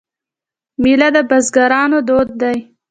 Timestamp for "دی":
2.41-2.57